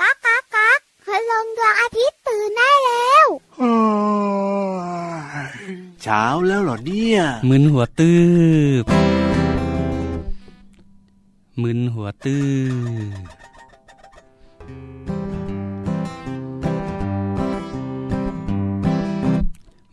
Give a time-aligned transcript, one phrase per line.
[0.00, 3.26] ก๊ากก๊ากก๊ากคืลงดวงอาทิตย์ตื่นได้แล้ว
[6.02, 8.22] เช้าแล้วเหรอเนี่ยมึนหัวตื้อ
[11.62, 12.48] มึนหัวตื้อ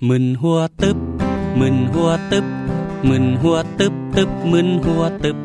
[0.07, 0.97] มึนหัวตึบ
[1.59, 2.47] มึนหัวตึบ
[3.09, 5.37] มึนหัวตึบตึบมึนหัวตึบ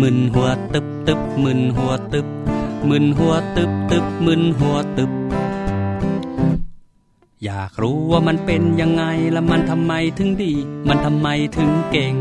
[0.00, 2.26] มึนหัวตึบตึบมึนหัวตึบ
[2.88, 5.12] มึนหัวตึบตึบมึนหัวตึบ
[7.44, 10.52] อยากรู้ว่ามันเป็นยังไงและมันทำไมถึงดี
[10.88, 12.14] มันทำไมถึงเก่ง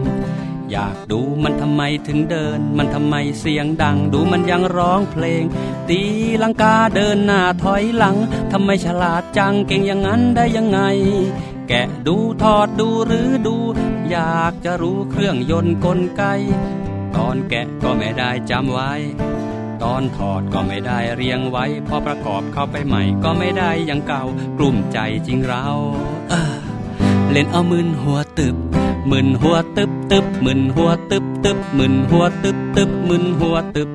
[0.72, 5.44] อยากดูมันทำไมถึงเดิน มันทำไมเสียงดัง ดูมันยังร้องเพลง
[5.90, 6.02] ตี
[6.44, 8.16] ลังกาเดินหน้าถอยหลัง
[8.52, 10.80] ทำไมฉลาดจังเก่งอย่างนั้นได้ยังไง
[11.68, 13.56] แกะดูทอดดูหรือดู
[14.10, 16.24] อยากจะรู้เครื่องยนต์กลไก
[17.18, 18.92] ตอนแกะก็ไม่ได้จำไว้
[19.84, 24.24] ตอนถอดก็ไม่ได้เรียงไว้ พอประกอบเข้าไปใหม่ก็ไม่ได้อย่างเก่า
[24.58, 25.66] กลุ่มใจจริงเรา
[27.32, 28.56] เล่นเอามึนหัวตึบ
[29.12, 33.90] มึนหัวตึบตึบมึนหัวตึบตึบมึนหัวตึบตึบมึนหัวตึบ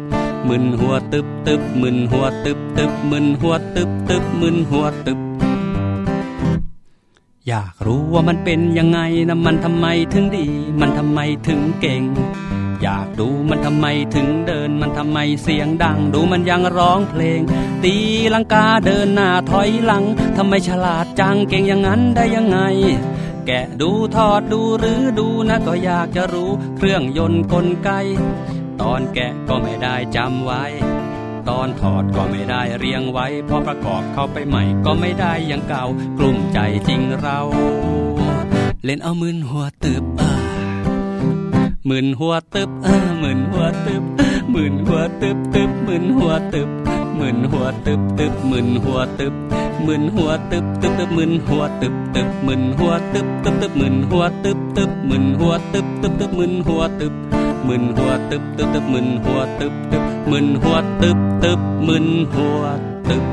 [0.48, 5.18] มึนหัวตึบตึบมึนหัวตึบตึบมึนหัวตึบตึบมึนหัวตึบ
[7.48, 10.46] อยากรู้ว่ามันเป็นยังไงนะมันทำไมถึงดี
[10.80, 12.02] มันทำไมถึงเก่ง
[12.86, 17.40] อยากดูมันทำไมถึงเดินมันทำไมเสียงดัง ดูมันยังร้องเพลง
[17.84, 17.94] ตี
[18.34, 20.04] ลังกาเดินหน้าถอยหลัง
[20.36, 22.58] ทำไมฉลาดจังเก่งอย่างนั้นได้ยังไง
[23.46, 27.90] แกะดูทอดดูหรือดูนะก็อยากจะรู้เครื่องยนต์กลไก
[28.80, 30.64] ตอนแกะก็ไม่ได้จำไว้
[31.48, 35.84] ตอนถอดก็ไม่ได้เรียงไว้ พอประกอบเข้าไปใหม่ก็ไม่ได้อย่างเก่า
[36.18, 37.38] กลุ่มใจจริงเรา
[38.84, 40.33] เล่นเอามืนหัวตืบเออ
[41.90, 42.70] มื่นหัวตึบ
[43.20, 44.02] หมื่นหัวตึบ
[44.50, 46.68] หมื่นหัวตึบตึบหมื่นหัวตึบ
[47.16, 49.34] หมื่นหัวตึบตึบหมื่นหัวตึบ
[49.84, 57.14] หมื่นหัวตึบตึบตึบหมื่นหัวตึบตึบหมื่นหัวตึบตึบตึบหมื่นหัวตึบตึบหมื่นหัวตึบตึบตึบหมื่นหัวตึบ
[57.64, 62.62] หมื่นหัวตึบตึบตึบหมื่นหัวตึบตึบหมื่นหัวตึบตึบหมื่นหัว
[63.08, 63.24] ตึบ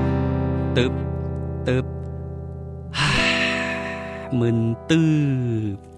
[0.76, 0.94] ตึบ
[1.68, 1.86] ตึบ
[4.38, 4.60] หมื่น
[4.90, 5.02] ตึ
[5.78, 5.91] บ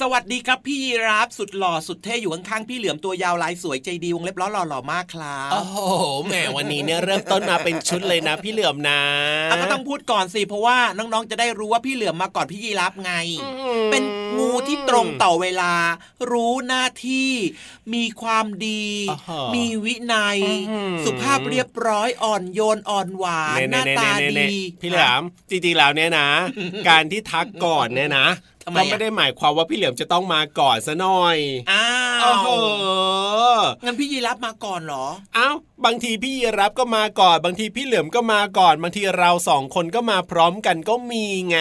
[0.00, 0.78] สวัสดีครับพี่
[1.08, 5.76] รับสุดหล่อสุดเท่อยู่ข้างๆพี่เหลือมตัวยาวลายสวยใจดีวงเล็บล้อหล่อหล่อมากครับโอ้โห
[6.26, 9.02] แหมวันนี้เนี่ยเริ่มต้นมาเป็นชุดเลยนะ พี่เหลือมนะ
[9.62, 13.12] ก็ต้องพูดก่อนสิเพราะว่าน้องๆจะได้รู้ว่าพี่เหลือมมาก่อนพี่ยีรับไง
[13.90, 14.02] เป็น
[14.36, 15.74] งูที่ตรงต่อเวลา
[16.30, 17.30] รู้หน้าที่
[17.94, 18.86] มีความดี
[19.54, 20.38] มีวินัย
[21.04, 26.28] สุภาพเรียบร้อยอ่อนโยนอ่อนหวานหน้าตาดีพี่เหลือมจริงๆแล้วเนี่ยนะ
[26.88, 28.28] การที่ทักก่อนเนี่ยนะ
[28.64, 31.36] ก็ไม่ได้หมายความว่าพี่เหลือมจะต้องมาก่อนซะหน่อย
[31.72, 31.86] อ้า
[32.40, 32.44] ว
[33.84, 35.06] งั้นพี่ยีรับมาก่อนเหรอ
[35.36, 41.56] อ้าว บางทีพี่ยีรับก็มาก่อน บางทีพี่เหลือมก็มาก่อน บางทีเราสองคนก็มาพร้อมกันก็มีไง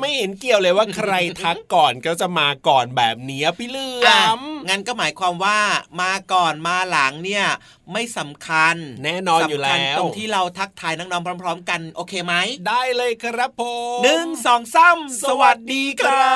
[0.00, 1.12] ไม่เห็นเกี่ยวเลยว่าใคร
[1.42, 4.08] ทักก่อนก็จะมาก่อนแบบนี้พี่เหลือ
[4.38, 5.58] มงั้นก็หมายความว่า
[6.02, 7.46] มาก่อนมาหลังเนี่ย
[7.92, 12.34] ไม่สำคัญแน่นอนอยู่แล้วตรงที่เราทักทายน้องๆพร้อม ๆ กันโอเคไหม
[12.68, 13.62] ได้เลยครับผ
[13.98, 16.34] มหนึ่งสองสามสวัสดีครั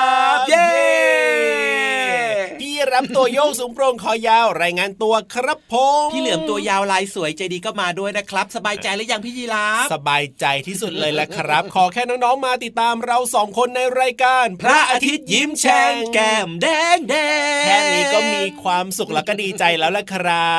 [3.15, 5.73] ตัวโยกสูงโปร่งคอยาวรายงานตัวครับผ
[6.05, 17.15] มพี่เหลือมตัวยาวลายสวยใจดีก็มาด้วยนะครับ สบายใจหรือยังพี่ยีราฟสบายใจที่สุดเลยแหละครับ ขอแค่น้องๆมาติดตามเราสองคนในรายการ พระอาทิตย์ยิ้มแฉ่งแก้มแดงแด
[17.61, 20.55] งแค่นี้ก็มีความสุขแล้วก็ดีใจแล้วละครั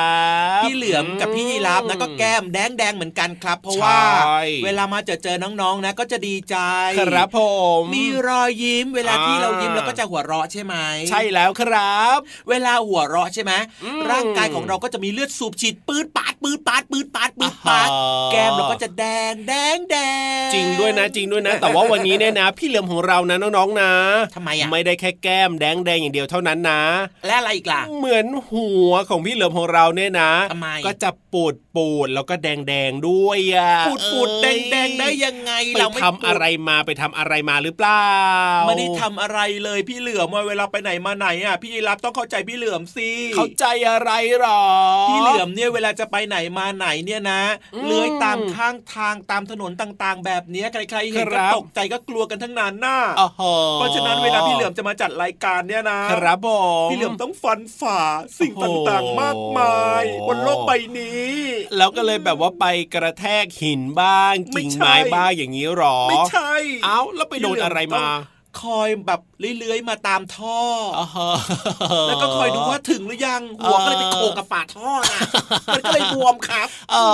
[0.59, 3.99] บ พี่เหลือมกับพี่ยีราฟนะก็แก้มแดงแดงเหมือนกันครับ เพราะว่า
[4.63, 6.57] เวลามาเจอเจอน้องๆนะ ก็จะดีใจ
[6.99, 7.39] ครับผ
[7.79, 10.75] มมีรอยยิ้มเวลาที่เรายิ้มเราก็จะหัวเราะใช่ไหม
[11.09, 13.51] ใช่แล้วครับเวลาหัวเราะใช่ไหม
[14.11, 17.89] ร่างกายของเราก็จะมีเลือดสูบฉีดปืดปาดปืดปาดปืดปาดปืดปาด
[18.31, 19.95] แก้มเราก็จะแดงแดงแด
[20.47, 23.91] งจริงด้วยนะจริงด้วยนะ แต่ว่าวันนี้เนี่ยนะ พี่เหลือมของเรานะน้องๆนะ
[24.35, 26.81] ทำไมอะไม่ได้แค่แก้มแดงแดงอย่างเดียวเท่านั้นนะ
[27.25, 38.07] และอะไรอีกล่ะเหมือนหัวของพี่เหลือมของเราเนี่ยนะทำไมก็จะปูดปูดแล้วก็แดงแดงด้วยอะปูดปูดแดงแดงได้ยังไงเราไม่ทำอะไรมาไปทำอะไรมาหรือเปล่า
[38.67, 44.63] ไม่ได้ทำอะไรเลยพี่เหลือมเวลาไปไหนมาไหนอะพี่รับต้องเข้าใจพี่เหลือมสิเข้าใจอะไรหรอ
[45.09, 47.41] พี่เหลือมเนี่ยเวลาจะไปไหนมาไหนเนี่ยนะ
[47.85, 52.99] เลื้อยตามข้างทางตามถนนต่างๆ แบบนี้ใครๆเห็นก็ตกใจก็กลัวกันทั้งนั้นน่ะ
[53.75, 56.47] เพราะฉะนั้นเวลาพี่เหลือมจะมาจัดรายการเนี่ยนะครับผ
[56.85, 57.99] มพี่เหลือมต้องฟันฝ่า
[58.39, 61.31] สิ่งต่างๆมากมายบนโลกใบนี้
[61.77, 66.53] แล้วก็เลยแบบว่าไปกระแทกหินบ้างกิ่งไม้บ้างอย่างนี้หรอ ไม่ใช่
[66.85, 68.05] เอ้าแล้วไปโดนอะไรมา
[68.61, 70.59] คอยแบบเลื้อยๆมาตามท่อ
[72.07, 75.19] แล้วก็คอยดูว่าถึงหรือยังหัวก็เลยไปโขกกับฝาท่อนะ
[75.73, 77.09] มันก็เลยบวมครับอ๋อ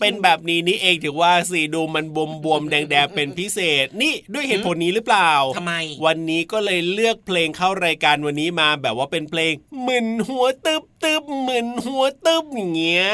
[0.00, 5.74] เป็นแบบนี้นี่เองถือว่าสีดูมันบวมบวมแดงๆเป็นพิเศษ นี่ด้วยเหตุผลนี้หรือเปล่าทำไม
[6.06, 9.52] วันนี้ก็เลยเลือกเพลงเข้ารายการวันนี้มาแบบว่าเป็นเพลง
[9.86, 13.08] มึนหัวตึบตึบมึนหัวตึบอย่างเงี้ย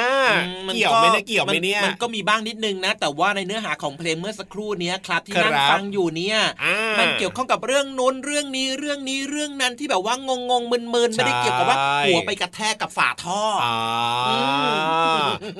[0.75, 6.39] เกี่ยวไหมเนี่ยเกี่ยวไหมเนี่ยมันก็มีบ้างนิดนึงนะ แต่ว่าในเนื้อหาของเพลงเมื่อสักครู่นี้ครับที่นั่งฟังอยู่เนี่ย
[6.99, 13.43] มันเกี่ยวข้องกับเรื่องโน้นเรื่องนี้เรื่องนี้เรื่องนั้นที่แบบว่างงงมึนมึนไม่ได้เกี่ยวกับว่าหัวไปกระแทกกับฝาท่อ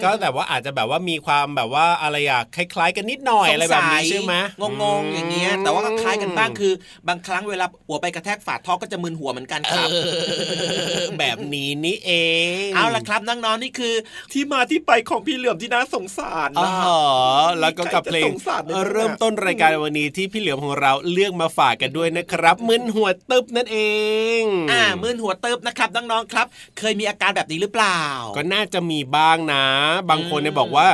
[0.03, 4.35] ก็แต่ว่าอาจจะแบบว่ามีความแบบว่าอะไรอะคล้าย ๆ กันนิดหน่อยอะไรแบบนี้ใช่ไหม
[4.83, 6.73] งงๆอย่างเงี้ยแต่ว่าก็คล้ายกันบ้างคือ
[7.09, 9.89] บางครั้งเวลาหัวไปกระแทกฝาท่อก็จะมึนหัวเหมือนกันครับ
[11.19, 12.14] แบบนี้นี่เอง
[12.75, 13.95] เอาละครับน้องๆนี่คือ
[14.33, 16.71] ที่มาที่ไปของพี่เหลือมที่น่าสงสารนะ
[17.61, 18.31] แล้วก็กับเพลง
[18.91, 23.79] เริ่มต้นรายการวันนี้ที่พี่เหลือมของเราเลือกมาฝากกันด้วยนะครับมึนหัวตึบนั่นเอ
[24.41, 26.47] ง อ่ามึนหัวตึบนะครับน้องๆครับ
[26.79, 28.01] เคยมีอาการแบบนี้หรือเปล่า
[28.37, 29.65] ก็น่าจะมีบ้างนะ
[30.11, 30.87] บางคนเนี่ยบอกว่า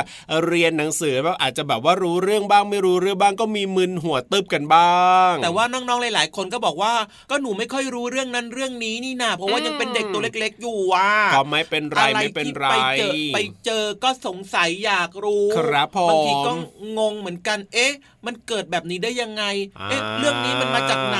[0.45, 4.91] เรียนหนังสือแบบอาจจะแบบว่ารู้เรื่องบ้างไม่รู้เรื่องบ้างก็มีมึนหัวตึบกันบ้า
[5.31, 6.93] ง แต่ว่าน้องๆหลาย ๆ คนก็บอกว่า
[7.29, 16.51] ก็หนูไม่ค่อยรู้เรื่องนั้นเรื่องนี้นี่นาเพราะว่ายังเป็นเด็กตัวเล็ก ๆ อยู่ว่ะก็ไม่เป็นไรไม่เป็นไรไปเจอไปเจอก็สงสัยอยากรู้ครับผมบางทีก็
[16.97, 17.91] งงเหมือนกัน เอ๊ะ
[18.25, 19.43] มันเกิดแบบนี้ได้ยังไง
[19.89, 21.19] เอ๊ะ เรื่องนี้มันมาจากไหน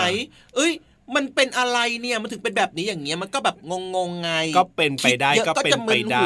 [0.55, 0.73] เอ้ย
[1.16, 6.22] มันเป็นอะไรเนี่ยมันถึงเป็นแบบนี้อย่างเงี้ยมันก็แบบงงงไง ก็เป็นไปได้ก็เป็นไปได้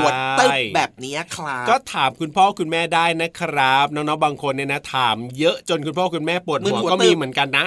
[0.76, 7.66] แบบนี้ครับก็ถามคุณพ่อคุณแม่ได้นะครับน้องๆบางคนเนี่ยนะ ถามเยอะจนคุณพ่อคุณแม่ปวดหัวก็มีเหมือนกันนะ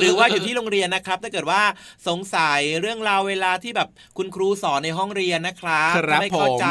[0.00, 1.62] หรือว่าอยู่ที่โรงเรียนนะครับ ถ้าเกิดว่า
[2.08, 3.88] สงสัยเรื่องราวเวลาที่แบบ
[4.18, 6.66] คุณครูสอนในห้องเรียนนะครับไม่เข้าใจ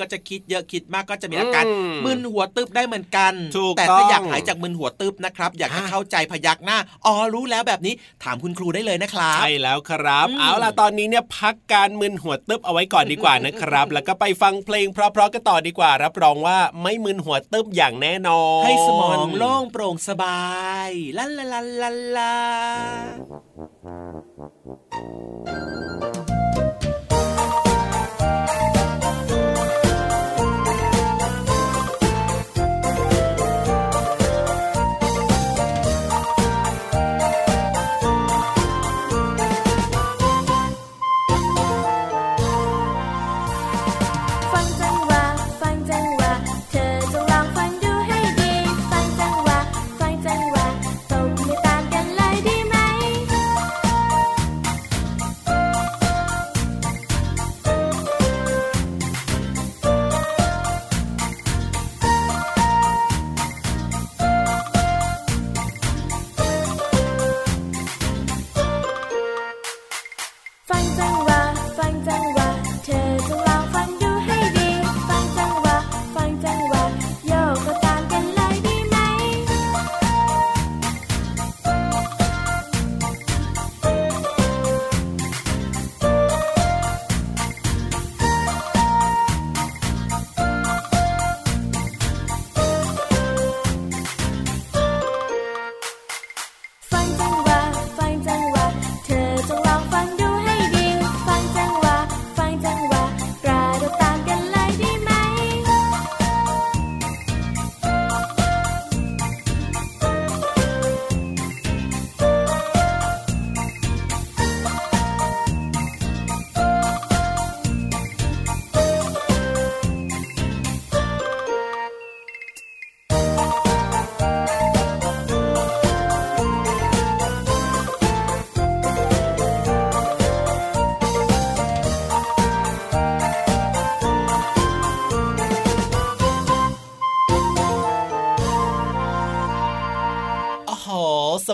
[0.00, 1.64] ก็จะคิดเยอะคิดมากก็จะมีอาการ
[2.04, 3.32] มึนหัวตึบได้เหมือนกัน
[3.76, 7.94] แต่ถ้าอยากหายจากมึนหัวตึบนะครับ อยากจะเข้าใจพยักหน้าอ๋อรู้แล้วแบบนี้
[8.24, 20.42] ถามคุณครูได้เลยนะครับ ใช่แล้วครับ เอาล่ะตอนนี้เนี่ยพักการมึนหัวตึบเอาไว้ก่อนดีกว่านะครับ แล้วก็ไปฟังเพลงเพราะๆกันต่อดีกว่า รับรองว่าไม่มึนหัวตึบอย่างแน่นอน ให้สมองโล่งโปร่งสบา
[20.88, 22.34] ยลาลาลาลาลา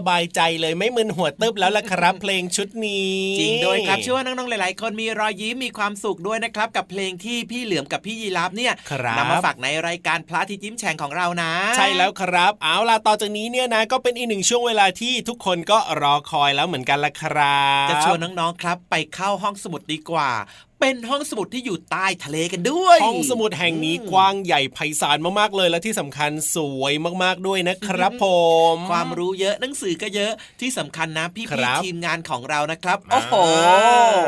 [0.08, 8.72] บายใจเลยไม่มึนหัวตึบแล้วล่ะครับ เพลงชุดนี้ จริงด้วยครับเชื่อว่าน้องๆหลาย ๆ คนมีรอยยิ้มมีความสุขด้วยนะครับ กับเพลงที่พี่เหลือมกับพี่ยีรับเนี่ย
[9.18, 20.30] นำมาฝากในรายการพระที่ยิ้มแฉ่งของเรานะ ใช่แล้วครับ เอาล่ะต่อจากนี้เนี่ยนะก็เป็นอีกหนึ่งช่วงเวลาที่ทุกคนก็รอคอยแล้วเหมือนกันละครับจะชวนน้องๆครับ ไปเข้าห้องสมุดดีกว่า
[20.80, 26.92] เป็นห้องสมุดที่อยู่ใต้ทะเลกันด้วย ห้องสมุดแห่งนี้กว้างใหญ่ไพศาลมากๆเลยและที่สำคัญสวย
[27.22, 28.26] มากๆด้วยนะครับผ
[28.74, 33.34] ม ความรู้เยอะหนังสือก็เยอะที่สำคัญนะพี่ครัพี่บทีมงานของเรานะครับโอ้โห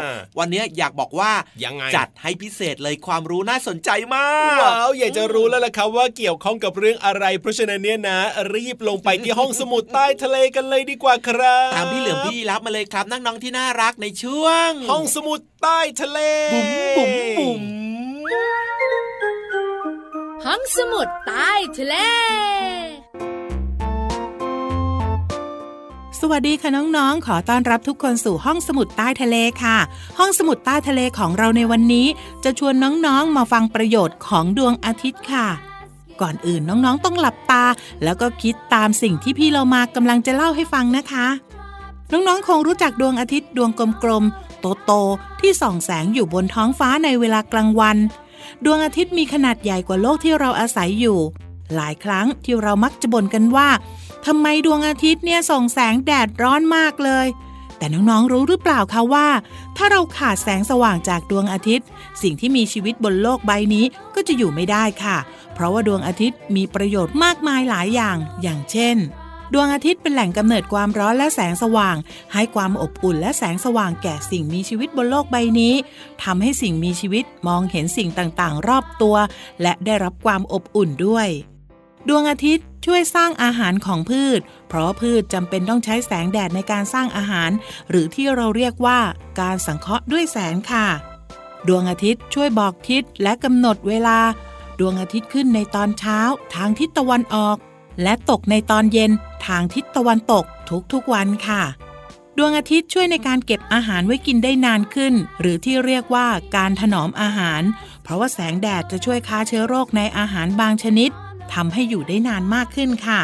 [0.02, 1.33] อ่าวันนี้อยากบอกว่า
[1.64, 4.26] ยังไงจัดให้พิเศษเลยความรู้น่าสนใจมา
[4.61, 8.19] กว้าวอยากจะรู้แล้วล่ะครับว่าเกี่ยวข้องกับเรื่องอะไร เพราะฉะนั้นเนี่ยนะ
[8.54, 16.19] รีบลงไปที่ห้องสมุดใต้ทะเลกันเลยดีกว่าครับตามพี่เหลือมพี่รับมาเลยครับน้องๆที่น่ารักในช่วง ห้องสมุดใต้ทะเล
[16.52, 17.62] บุ๋มบุ๋มบุ๋ม
[20.45, 21.95] ห้องสมุดใต้ทะเล
[26.21, 29.76] สวัสดีค่ะน้องๆ ขอต้อนรับทุกคนสู่ห้องสมุดใต้ทะเลค่ะ
[30.19, 32.07] ห้องสมุดใต้ทะเลของเราในวันนี้
[32.45, 32.75] จะชวน
[33.07, 35.47] น้องๆ มาฟังประโยชน์ของดวงอาทิตย์ค่ะ
[36.21, 37.64] ก่อนอื่นน้องๆ ต้องหลับตา
[38.05, 41.26] แล้วก็คิดตามสิ่งที่พี่เรามากำลังจะเล่าให้ฟังนะคะ
[42.12, 43.71] น้องๆ คงรู้จักดวงอาทิตย์ดวง
[44.05, 44.50] กลมๆ
[44.85, 47.97] โตๆที่ส่องแสงอยู่บนท้องฟ้าในเวลากลางวัน
[48.64, 51.19] ดวงอาทิตย์มีขนาดใหญ่กว่าโลกที่เราอาศัยอยู่
[51.75, 53.69] หลายครั้งที่เรามักจะบ่นกันว่า
[54.26, 57.26] ทำไมดวงอาทิตย์เนี่ยส่องแสงแดดร้อนมากเลย
[57.79, 59.29] แต่น้องๆรู้หรือเปล่าคะว่า
[59.76, 61.87] ถ้าเราขาดแสงสว่างจากดวงอาทิตย์
[62.23, 65.17] สิ่งที่มีชีวิตบนโลกใบนี้ก็จะอยู่ไม่ได้ค่ะ
[65.55, 68.97] เพราะว่าดวงอาทิตย์มีประโยชน์มากมายหลายอย่าง อย่างเช่น
[69.54, 71.97] ดวงอาทิตย์เป็นแหล่งกำเนิดความร้อนและแสงสว่าง
[72.35, 75.75] ให้ความอบอุ่นและแสงสว่างแก่สิ่งมีชีวิตบนโลกใบนี้
[76.23, 79.16] ทำให้สิ่งมีชีวิตมองเห็นสิ่งต่างๆ รอบตัว
[79.62, 81.28] และได้รับความอบอุ่นด้วย
[82.09, 87.50] ดวงอาทิตย์ช่วยสร้างอาหารของพืช เพราะพืชจำเป็นต้องใช้แสงแดดในการสร้างอาหาร
[87.90, 89.00] หรือที่เราเรียกว่า
[89.40, 90.87] การสังเคราะห์ด้วยแสงค่ะ
[91.69, 94.19] ดวงอาทิตย์ช่วยบอกทิศและกำหนดเวลา
[94.80, 96.19] ดวงอาทิตย์ขึ้นในตอนเช้า
[96.54, 97.57] ทางทิศตะวันออก
[98.02, 99.11] และตกในตอนเย็น
[99.47, 100.45] ทางทิศตะวันตก
[100.92, 101.62] ทุกๆวันค่ะ
[102.37, 106.26] ดวงอาทิตย์ช่วยในการเก็บอาหารไว้กินได้นานขึ้น หรือที่เรียกว่า
[106.57, 107.62] การถนอมอาหาร
[108.02, 111.11] เพราะว่าแสงแดดจะช่วยฆ่าเชื้อโรคในอาหารบางชนิด
[111.54, 113.21] ทำให้อยู่ได้นานมากขึ้นค่ะ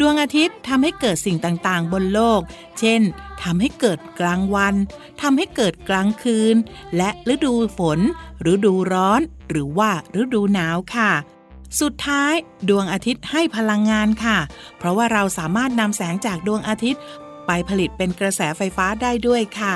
[0.00, 2.40] ดวงอาทิตย์ทำให้เกิดสิ่งต่างๆ บนโลก
[2.78, 3.00] เช่น
[3.42, 4.74] ทำให้เกิดกลางวัน
[5.20, 6.54] ทำให้เกิดกลางคืน
[6.96, 8.00] และฤดูฝน
[8.52, 9.90] ฤดูร้อน หรือว่า
[10.20, 11.10] ฤดูหนาวค่ะ
[11.80, 12.34] สุดท้าย
[12.68, 14.38] ดวงอาทิตย์ให้พลังงานค่ะ
[14.78, 17.00] เพราะว่าเราสามารถนำแสงจากดวงอาทิตย์
[17.46, 19.74] ไปผลิตเป็นกระแสไฟฟ้าได้ด้วยค่ะ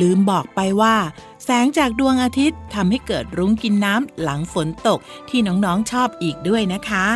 [0.00, 0.96] ลืมบอกไปว่า
[1.44, 4.98] แสงจากดวงอาทิตย์ทำให้เกิดรุ้งกินน้ำหลังฝนตก
[5.28, 7.06] ที่น้องๆชอบอีกด้วยนะคะ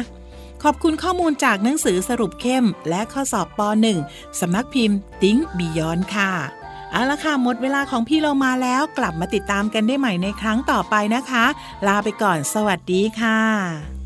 [0.63, 3.61] ขอบคุณข้อมูลจากหนังสือสรุปเข้ม และข้อสอบป
[4.01, 6.62] .1 สำนักพิมพ์ ติ้งบียอนค่ะ
[6.93, 11.45] เอาละค่ะหมดเวลาของพี่เรามาแล้วกลับมาติดตามกันได้ใหม่ในครั้งต่อไปนะคะ
[11.87, 14.02] ลาไปก่อนสวัสดีค่ะ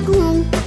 [0.00, 0.57] background.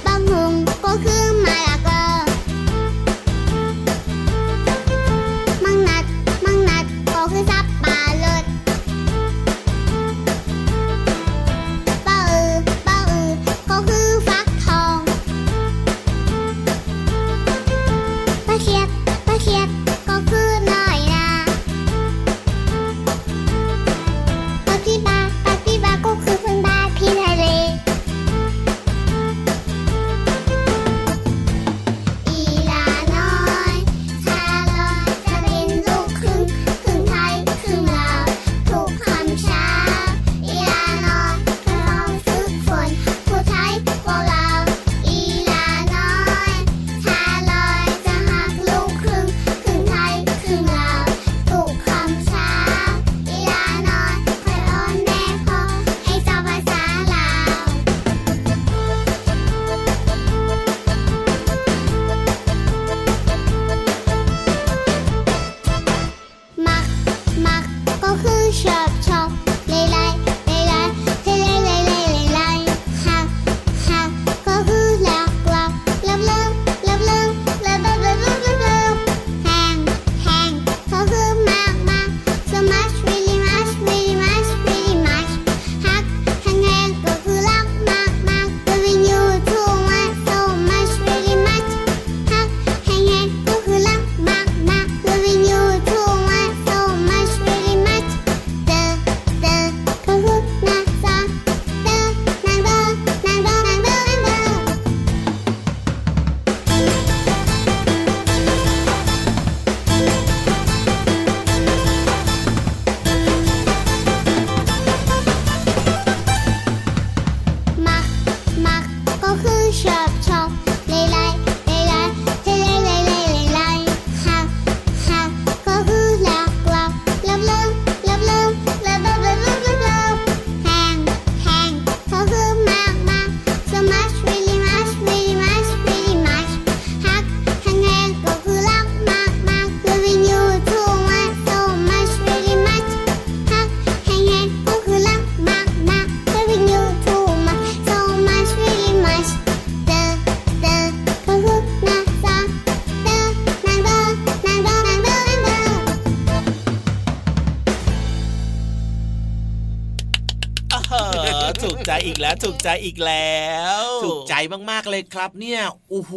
[162.06, 163.40] อีกแล้วถูกใจอีกแล้
[163.80, 164.34] ว ถูกใจ
[164.70, 165.60] มากๆเลยครับ เนี่ย
[165.90, 166.12] โอ้โห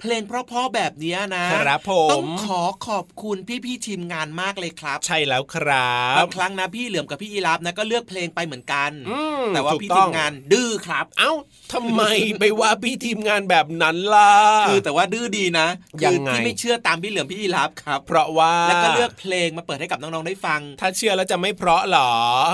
[0.00, 11.32] เพลงเพราะๆแบบเนี้ยนะครับผมต้องขอขอบคุณพี่ๆทีมงานมากเลยครับ ใช่แล้วครับบางครั้งนะพี่เหลือมกับพี่ยีรับนะก็เลือกเพลงไปเหมือนกันอืมแต่ว่าถูกพี่ต้ทีองมงานดื้อครับ เอ้า
[11.72, 12.02] ทำไม
[12.40, 14.32] ไปว่าพี่ทีมงานแบบนั้นล่ะ
[14.68, 15.66] คือแต่ว่าดื้อดีนะ
[16.04, 22.12] ยัคืงไงที่ไม่เชื่อตามพี่เหลือมพี่ยีรับครับ เพราะว่าแล้วก็เลือกเพลงมาเปิดให้กับน้องๆได้ฟัง ถ้าเชื่อแล้วจะไม่เพราะเหรอ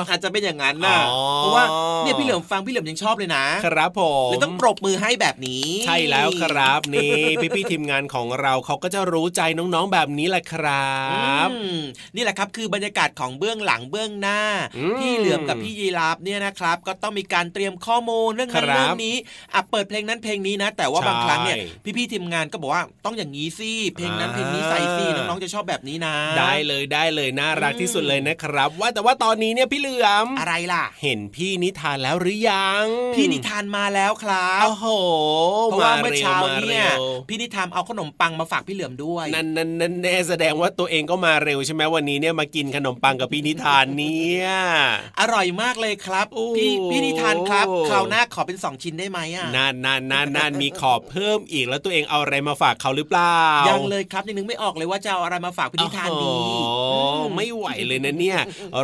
[0.08, 1.64] อาจจะเป็นอย่างนั้นนะอ๋อเพราะว่า
[2.00, 7.12] เนี่ยพี่เหลือมฟังพี่เหลือมยังชอบเลยนะครับผมเลยต้องปรบมือให้แบบนี้ ใช่แล้วครับนี่
[7.56, 10.92] พี่ๆทีมงานของเราเขาก็จะรู้ใจน้องๆแบบนี้แหละครั
[11.46, 11.80] บอืม
[12.14, 14.40] นี่แหละครับคือบรรยากาศของเบื้องหลังเบื้องหน้า
[14.76, 19.16] อืมพี่เหลือมกับพี่ยีราฟเนี่ยนะครับ ก็ต้องมีการเตรียมข้อมูลเรื่องนั้นครับเรื่องนี้
[19.54, 21.56] อะเปิดเพลงนั้นเพลงนี้นะ แต่ว่าใช่บางครั้งเนี่ย
[21.96, 34.86] พี่ๆทีมงานก็บอกว่าต้องอย่างนี้สิเพลงนั้นเพลงนี้ใส่สิน้องๆจะชอบแบบนี้นะ ได้เลยได้เลยน่ารักที่สุดเลยนะครับ ว่าแต่ว่าตอนนี้เนี่ยพี่เหลือมอะไรล่ะ เห็นพี่นิทานแล้วหรือยัง พี่นิทานมาแล้วครับโอ้โห
[35.66, 44.48] เพราะว่าเมื่อร็เช้าเนี่ยร็วพี่นิทานเอาขนมปังมาฝากพี่เหลือมด้วยนั่นนั่นนั่นแน่แสดงว่าตัวเองก็มาเร็วใช่ไหมวันนี้เนี่ยมากินขนมปังกับพี่นิทานเนี่ย
[45.20, 58.38] อร่อยมากเลยครับโอ้พี่พี่นิทานครับคราวหน้าขอเป็นสองชิ้นได้ไหมอะนานนานนานนานมีขอเพิ่มอีกแล้วตัวเองเอาอะไรมาฝากเขาหรือเปล่ายัยังเลยครับยังนึกไม่ออกเลยว่าจะเอาอะไรมาฝากพี่นิทานดีโอ้โหไม่ไหวเลยนะเนี่ย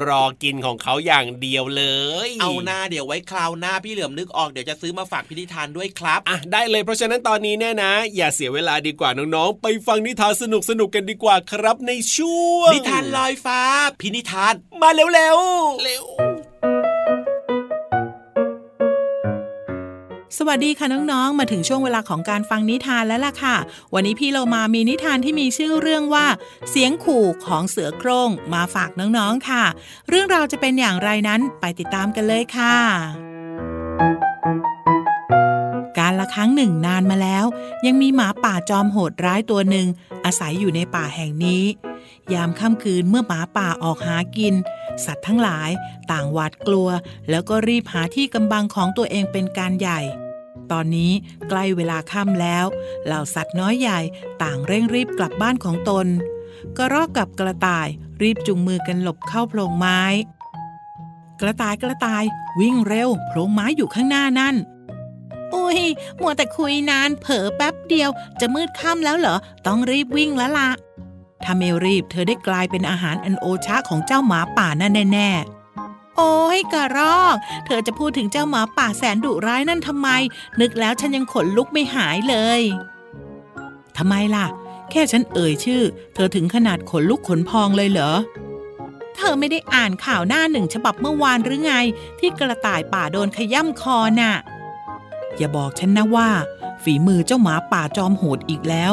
[0.09, 1.85] รอกินของเขาอย่างเดียวเล
[2.29, 13.61] ย เอาหน้าเดี๋ยวไว้คราวหน้าพี่เหลือมนึกออกเดี๋ยวจะซื้อมาฝากพี่นิทานด้วยครับอะได้เลยเพราะฉะนั้นตอนนี้เนี่ยนะ อย่าเสียเวลาดีกว่าน้องๆ ไปฟังนิทานสนุกสนุกๆกันดีกว่าครับในช่วงนิทานลอยฟ้า
[14.01, 16.28] พี่นิทานมาเร็วๆเร็ว
[20.41, 23.57] สวัสดีค่ะน้องๆ มาถึงช่วงเวลาของการฟังนิทานแล้วล่ะค่ะ
[23.95, 26.27] วันนี้พี่เรามามีนิทานที่มีชื่อเรื่องว่า
[26.71, 29.65] เสียงขู่ของเสือโคร่งมาฝากน้องๆค่ะ
[30.09, 32.77] เรื่องราวจะเป็นอย่างไรนั้นไปติดตามกันเลยค่ะ
[35.99, 37.45] การละครั้งหนึ่งนานมาแล้ว
[37.87, 39.87] ยังมีหมาป่าจอมโหดร้ายตัวหนึ่ง
[40.25, 41.65] อาศัยอยู่ในป่าแห่งนี้
[42.33, 44.55] ยามค่ำคืนเมื่อหมาป่าออกหากิน
[45.05, 45.71] สัตว์ทั้งหลาย
[46.11, 46.89] ต่างหวาดกลัว
[47.31, 50.03] แล้วก็รีบหาที่กำบังของตัวเองเป็นการใหญ่
[50.73, 51.13] ตอนนี้
[51.49, 52.67] ใกล้เวลาค่ำแล้ว
[53.07, 54.01] เหล่าสัตว์น้อยใหญ่
[54.43, 56.07] ต่างเร่งรีบกลับบ้านของตน
[56.77, 57.89] กระรอกกับกระต่าย
[58.23, 60.03] รีบจุงมือกันหลบเข้าโพรงไม้
[61.41, 62.25] กระต่ายกระต่าย
[62.61, 64.57] วิ่งเร็วโพรงไม้อยู่ข้างหน้านั่น
[65.55, 65.81] อุ้ย
[66.21, 70.71] มัวแต่คุยนานเผลอแป๊บเดียว จะมืดค่ำแล้วเหรอ ต้องรีบวิ่งแล้วล่ะ
[71.45, 75.58] ถ้าไม่รีบเธอได้กลายเป็นอาหารอันโอชะของเจ้าหมาป่านั่นแน่ๆ
[76.19, 80.09] โอ้ยกระรอก เธอจะพูดถึงเจ้าหมาป่าแสนดุร้ายนั่นทำไม
[80.61, 82.61] นึกแล้วฉันยังขนลุกไม่หายเลย
[83.97, 84.47] ทำไมล่ะ
[84.91, 85.83] แค่ฉันเอ่ยชื่อ
[86.15, 88.13] เธอถึงขนาดขนลุกขนพองเลยเหรอ
[89.17, 91.75] เธอไม่ได้อ่านข่าวหน้าหนึ่งฉบับเมื่อวานหรือไง
[92.19, 94.35] ที่กระต่ายป่าโดนขย่ำคอน่ะ
[95.37, 96.31] อย่าบอกฉันนะว่า
[96.83, 98.93] ฝีมือเจ้าหมาป่าจอมโหดอีกแล้ว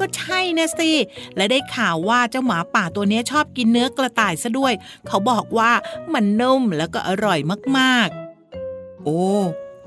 [0.00, 0.92] ก็ใช่นะสิ
[1.36, 4.72] และได้ข่าวว่าเจ้าหมาป่าตัวนี้ชอบกินเนื้อกระต่ายซะด้วย
[5.06, 5.72] เขาบอกว่า
[6.12, 7.38] มันนุ่มแล้วก็อร่อย
[7.78, 9.24] มากๆ โอ้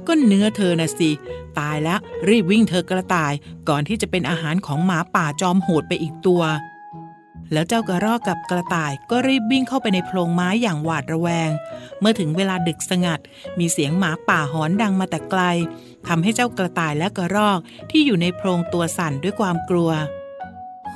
[0.08, 1.12] ก็เนื้อเธอนะสิ
[1.60, 3.34] ตายแล้วรีบวิ่งเธอกระต่าย
[3.70, 6.42] ก่อนที่จะเป็นอาหารของหมาป่าจอมโหดไปอีกตัว
[7.54, 11.50] แล้วเจ้ากระรอกกับกระต่ายก็รีบวิ่งเข้าไปในโพรงไม้อย่างหวาดระแวง
[12.00, 13.20] เมื่อถึงเวลาดึกสงัด
[13.60, 15.42] มีเสียงหมาป่าหอนดังมาแต่ไกล
[16.08, 17.60] ทำให้เจ้ากระต่ายและกระรอก
[17.92, 19.92] ที่อยู่ในโพรงตัวสั่นด้วยความกลัว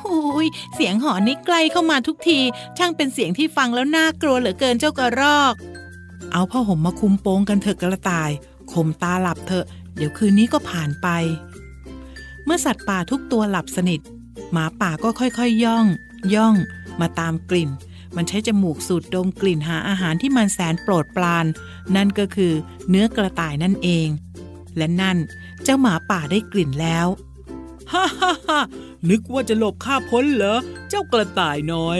[0.01, 2.39] หุยเสียงหอนนี้ใกล้เข้ามาทุกที
[2.77, 5.53] ช่างเป็นเสียงที่ฟังแล้วน่ากลัวเหลือเกินเจ้ากระรอก
[6.31, 8.31] เอาผ้าห่มมาคุมโปงกันเถอะกระต่าย
[8.71, 11.07] ข่มตาหลับเถอะ เดี๋ยวคืนนี้ก็ผ่านไป
[12.45, 14.01] เมื่อสัตว์ป่าทุกตัวหลับสนิท
[14.51, 15.85] หมาป่าก็ค่อยๆย่อง
[16.33, 16.55] ย่อง
[17.01, 17.69] มาตามกลิ่น
[18.15, 21.45] มันใช้จมูกสูดดมกลิ่นหาอาหารที่มันแสนโปรดปราน
[21.95, 22.53] นั่นก็คือ
[22.89, 24.07] เนื้อกระต่ายนั่นเอง
[24.77, 25.17] และนั่น
[25.63, 27.07] เจ้าหมาป่าได้กลิ่นแล้ว
[27.91, 28.59] ฮ่าฮ่าฮ่า
[29.09, 30.59] นึกว่าจะหลบข้าพ้นเหรอ
[30.89, 31.99] เจ้ากระต่ายน้อย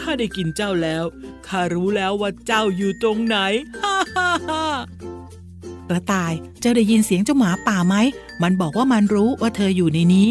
[0.00, 1.04] ข้าได้กินเจ้าแล้ว
[1.46, 3.36] ข้ารู้แล้วว่าเจ้าอยู่ตรงไหน
[3.82, 4.64] ฮ่าฮ่าฮ่า
[5.88, 7.96] กระต่ายเจ้าได้ยินเสียงเจ้าหมาป่าไหม
[8.42, 10.28] มันบอกว่ามันรู้ว่าเธออยู่ในนี้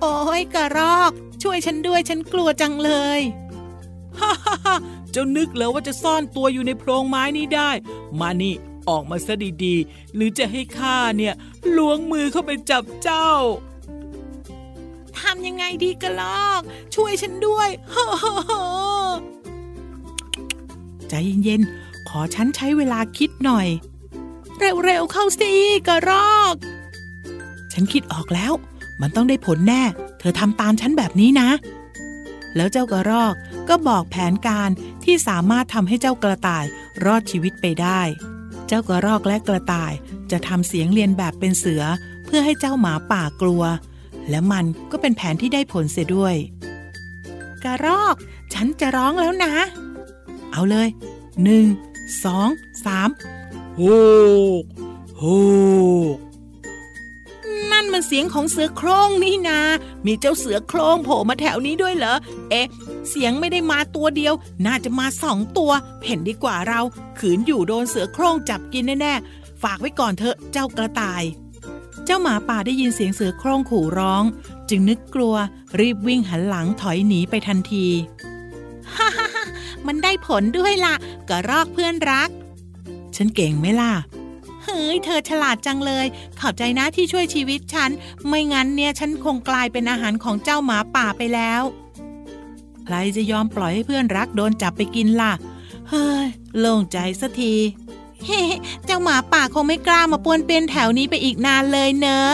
[0.00, 3.20] โอ้ยกระรอก ช่วยฉันด้วยฉันกลัวจังเลย
[4.20, 4.76] ฮ่าฮ่าฮ่า
[5.10, 7.70] เจ้านึกแล้วว่าจะซ่อนตัวอยู่ในโพรงไม้นี้ได้
[8.20, 8.54] มานี่
[8.88, 9.34] ออกมาซะ
[9.64, 11.34] ดีๆ หรือจะให้ข้าเนี่ย
[11.76, 13.30] ล้วงมือเข้าไปจับเจ้า
[15.18, 16.62] ทำยังไงดีกระลอก
[16.94, 18.64] ช่วยฉันด้วยฮ่าฮ่าฮ่า
[21.08, 23.68] ใจเย็นๆขอฉันใช้เวลาคิดหน่อย
[24.58, 25.52] เร็วๆเข้าสิ
[25.88, 26.54] กระรอก
[27.72, 28.52] ฉันคิดออกแล้ว
[29.00, 29.82] มันต้องได้ผลแน่
[30.18, 31.48] เธอทำตามฉันแบบนี้นะ
[32.56, 33.34] แล้วเจ้ากระรอก
[33.68, 34.70] ก็บอกแผนการ
[35.04, 36.64] ที่สามารถทำให้เจ้ากระต่าย
[37.04, 38.00] รอดชีวิตไปได้
[38.66, 39.92] เจ้ากระรอกและกระต่าย
[40.30, 41.82] จะทำเสียงเรียนแบบเป็นเสือ
[42.26, 43.62] เพื่อให้เจ้าหมาป่ากลัว
[44.30, 46.34] และมันก็เป็นแผนที่ได้ผลเสียด้วย
[47.64, 48.14] กระรอก
[48.54, 49.52] ฉันจะร้องแล้วนะ
[50.52, 50.88] เอาเลย
[51.44, 51.66] หนึ่ง
[52.24, 52.48] สอง
[52.84, 53.08] สาม
[53.76, 53.82] โฮ
[54.62, 54.64] ก
[55.18, 55.24] โฮ
[56.14, 56.16] ก
[57.80, 59.60] นั่นมันเสียงของเสือโคร่งนี่นา
[60.06, 62.14] มีเจ้าเสือโคร่งโผล่มาแถวนี้ด้วยเหรอ
[62.50, 62.66] เอ๊ะ
[63.08, 64.34] เสียงไม่ได้มาตัวเดียว
[64.66, 65.72] น่าจะมาสองตัว
[66.06, 66.80] เห็นดีกว่าเรา
[67.18, 71.22] ขืนอยู่โดนเสือโคร่งจับกินแน่ๆ ฝากไว้ก่อนเถอะเจ้ากระต่าย
[72.04, 74.24] เจ้าหมาป่าได้ยินเสียงเสือโคร่งขู่ร้อง
[74.68, 75.34] จึงนึกกลัว
[75.80, 77.86] รีบวิ่งหันหลังถอยหนีไปทันที
[78.96, 79.28] ฮ่าฮ่า
[79.86, 80.94] มันได้ผลด้วยล่ะ
[81.28, 82.28] กระรอกเพื่อนรัก
[83.16, 83.92] ฉันเก่งไหมล่ะ
[84.68, 86.06] เฮ้ยเธอฉลาดจังเลย
[86.40, 87.90] ขอบใจนะที่ช่วยชีวิตฉัน
[88.28, 91.62] ไม่งั้นเนี่ยฉันคงกลายเป็นอาหารของเจ้าหมาป่าไปแล้ว
[92.84, 95.32] ใครจะยอมปล่อยให้เพื่อนรักโดนจับไปกินล่ะ
[95.90, 96.26] เฮ้ย
[96.58, 97.54] โล่งใจสักที
[98.26, 98.42] เฮ้
[98.84, 102.30] เจ้าหมาป่าคงไม่กล้ามาป้วนเปี้ยนแถวนี้ไปอีกนานเลยเนอะ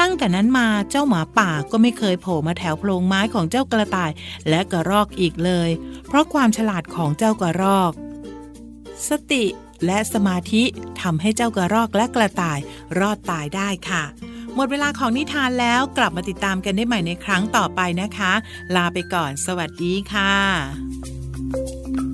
[0.00, 4.10] ตั้งแต่นั้นมาเจ้าหมาป่าก็ไม่เคยโผล่มาแถวโพรงไม้ของเจ้ากระต่าย
[4.48, 5.70] และกระรอกอีกเลย
[6.06, 7.92] เพราะความฉลาดของเจ้ากระรอก
[9.08, 9.44] สติ
[9.86, 10.62] และสมาธิ
[11.00, 12.58] ทำให้เจ้ากระรอกและกระต่าย
[12.98, 14.04] รอดตายได้ค่ะ
[14.54, 18.32] หมดเวลาของนิทานแล้วกลับมาติดตามกันได้ใหม่ในครั้งต่อไปนะคะ
[18.74, 22.07] ลาไปก่อน สวัสดีค่ะ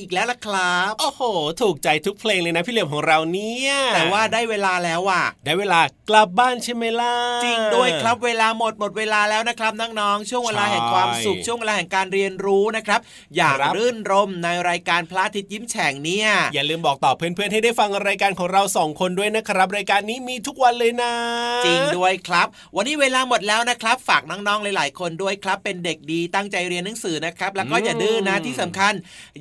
[0.00, 1.22] อีกแล้วล่ะครับ โอ้โห
[1.62, 13.00] ถูกใจทุกเพลงเลยนะพี่เหลี่ยมของเราเนี่ย แต่ว่าได้เวลาแล้วอะ ได้เวลากลับบ้านใช่ไหมล่ะ จริงด้วยครับเวลาหมดหมดเวลาแล้วนะครับน้องๆ ช่วงเวลาแห่งความสุขใช่ช่วงเวลาแห่งการเรียนรู้นะครับ
[13.36, 21.12] อย่างครับรื่นรมในรายการพระอาทิตย์ยิ้มแฉ่งเนี่ย อย่าลืมบอกต่อเพื่อนๆให้ได้ฟังรายการของเราสองคนด้วยนะครับ รายการนี้มีทุกวันเลยนะ
[21.66, 28.92] จริงด้วยครับ วันนี้เวลาหมดแล้วนะครับ ฝากน้องๆหลาย ๆ คนด้วยครับ เป็นเด็กดีตั้งใจเรียนหนังสือนะครับ แล้วก็อย่าดื้อนะที่สำคัญ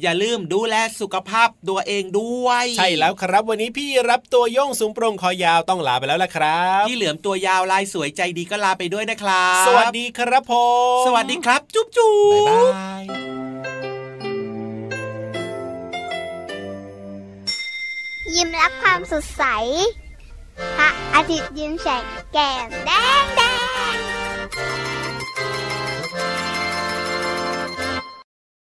[0.01, 10.53] อย่าลืมดูแลสุขภาพตัวเองด้วย ใช่แล้วครับ วันนี้พี่รับตัวโยงสูงโปรงคอยาวต้องลาไปแล้วละครับพี่เหลือมตัวยาวลายสวยใจดีก็ลาไปด้วยนะครับ สวัสดีครับผ
[11.01, 13.03] มสวัสดีครับ จุ๊บจุ๊บบ๊ายบาย
[18.35, 19.43] ยิ้มรับความสดใส
[20.77, 22.91] พระอาทิตย์ยิ้มแฉกแก้มแด
[23.23, 23.41] งแด